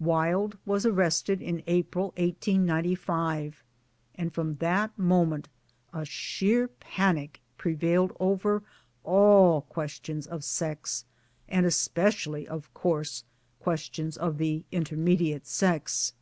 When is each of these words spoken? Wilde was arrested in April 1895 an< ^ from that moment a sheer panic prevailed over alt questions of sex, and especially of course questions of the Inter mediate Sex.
Wilde 0.00 0.56
was 0.64 0.86
arrested 0.86 1.42
in 1.42 1.62
April 1.66 2.14
1895 2.16 3.62
an< 4.14 4.30
^ 4.30 4.32
from 4.32 4.54
that 4.54 4.98
moment 4.98 5.50
a 5.92 6.06
sheer 6.06 6.68
panic 6.68 7.42
prevailed 7.58 8.16
over 8.18 8.62
alt 9.04 9.68
questions 9.68 10.26
of 10.26 10.44
sex, 10.44 11.04
and 11.46 11.66
especially 11.66 12.48
of 12.48 12.72
course 12.72 13.24
questions 13.60 14.16
of 14.16 14.38
the 14.38 14.64
Inter 14.72 14.96
mediate 14.96 15.46
Sex. 15.46 16.14